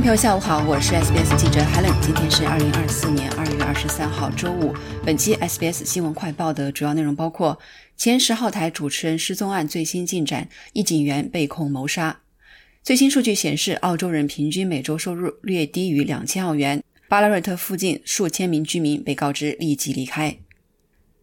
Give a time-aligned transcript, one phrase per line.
[0.00, 1.94] 朋友，下午好，我是 SBS 记者 Helen。
[2.00, 4.74] 今天是二零二四年二月二十三号，周五。
[5.04, 7.58] 本期 SBS 新闻快报的主要内容包括：
[7.98, 12.20] 前十号台主持人失踪案最新进展，一警员被控谋杀；
[12.82, 20.38] 最新数据显示，澳洲人平均每周收入略低于两千澳元；巴拉瑞特附近数千名居民被告知立即离开。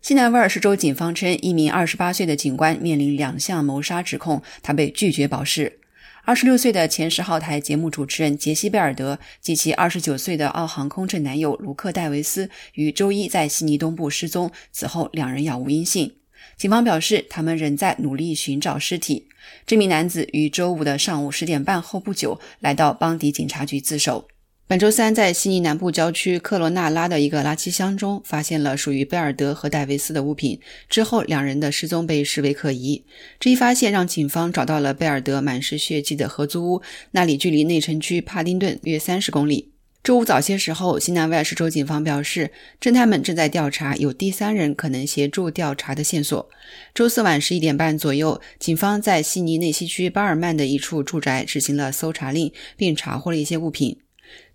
[0.03, 5.79] 西南威尔士州警方称，一名二十八岁的警官面临两项谋杀指控，他被拒绝保释。
[6.27, 16.17] 二十六岁的前十号台节目主持人杰西·贝尔德及其二十九岁的澳航空乘男友卢克·戴维斯于周一在悉尼东部失踪，此后两人杳无音信。
[16.57, 19.29] 警方表示，他们仍在努力寻找尸体。
[19.65, 24.27] 这名男子于周五的上午十点半后不久来到邦迪警察局自首。
[24.69, 30.59] 本周三，在悉尼南部郊区克罗纳拉的一个垃圾箱中，发现了属于贝尔德和戴维斯的物品。
[30.89, 33.05] 之后，两人的失踪被视为可疑。
[33.39, 39.71] 这一发现让警方找到了贝尔德满是血迹的合租屋，那里距离内城区帕丁顿约三十公里。
[40.03, 46.49] 周五早些时候，新南威尔士州警方表示，侦探们正在调查有第三人可能协助调查的线索。
[46.93, 53.97] 周四晚十一点半左右，警方在悉尼内西区巴尔曼的一处住宅执行了搜查令，并查获了一些物品。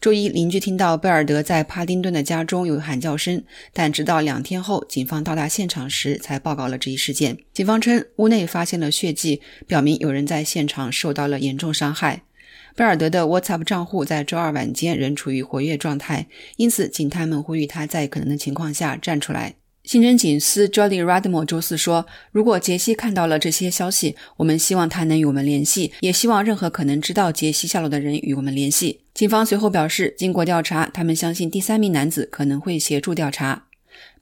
[0.01, 3.43] 周一，邻居听到贝尔德在帕丁顿的家中有喊叫声，
[3.73, 7.39] 但直到两天后，警方到达现场时才报告了这一事件。
[7.53, 12.23] 警方称，屋内发现了血迹，表明有人在现场受到了严重伤害。
[12.75, 19.55] 贝尔德的 WhatsApp 账户在周二晚间仍处于活跃状态，因此警探们呼吁他在可能的情况下站出来。
[19.85, 33.65] 刑侦警司 Jody Radmore 周四说：“如果杰西看到了这些消息，我们希望他能与我们联系，也希望任何可能知道杰西下落的人与我们联系。”警方随后表示，经过调查，他们相信第三名男子可能会协助调查。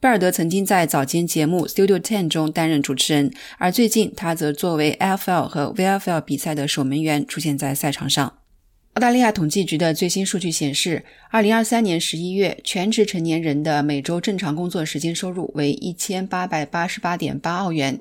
[0.00, 8.39] 贝尔德曾经在早间节目 Studio Ten 中担任主持人，而最近他则作为 AFL 和 VFL 比赛的守门员出现在赛场上。
[9.00, 11.02] 澳大利亚统计局的最新数据显示
[11.32, 17.98] ，2023年11月，全职成年人的每周正常工作时间收入为1888.8澳元。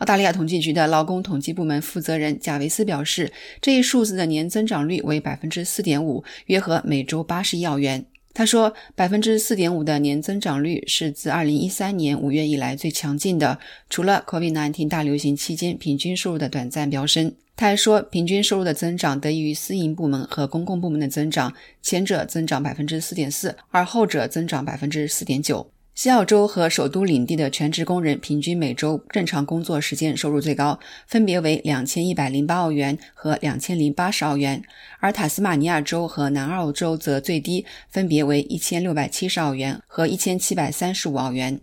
[0.00, 8.04] 澳大利亚统计局的劳工统计部门负责人贾维斯表示，这一数字的年增长率为4.5%，约合每周81澳元。
[8.40, 13.58] 他说，百分之四点五的年增长率是自二零一三年五月以来最强劲的，
[13.90, 17.30] 除了 COVID-19 大流行期间平均收入的短暂飙升。
[17.54, 21.52] 他还说，平均收入的增长得益于私营部门和公共部门的增长，
[21.82, 25.70] 前者增长百分之四点四，而后者增长百分之四点九。
[26.00, 34.62] 西澳洲和首都领地的全职工人平均每周正常工作时间收入最高，分别为两千一百零八澳元和两千零八十澳元，
[35.00, 41.60] 而塔斯马尼亚州和南澳洲则最低，分别为一千六百七十澳元和一千七百三十五澳元。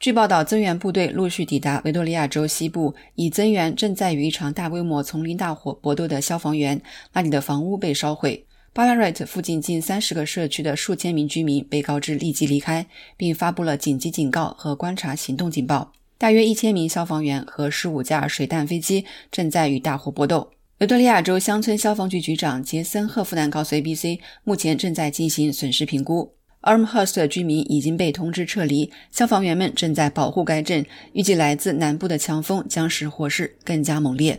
[0.00, 6.82] 据报道，增援部队陆续抵达维多利亚州西部，以增援正在与一场大规模丛林大火搏斗的消防员。
[7.12, 8.44] 那里的房屋被烧毁。
[8.76, 15.94] 巴拉瑞特附近近三十个社区的数千名居民被告知立即离开，并发布了紧急警告和观察行动警报。
[16.18, 20.50] 大约一千名消防员和十五架水弹飞机正在与大火搏斗。
[20.80, 26.34] 维多利亚州乡村消防局局长杰森·赫夫南告诉 ABC，目前正在进行损失评估。
[26.60, 30.84] Armhurst 的居民已经被通知撤离，消防员们正在保护该镇。
[31.14, 34.38] 预计来自南部的强风将使火势更加猛烈。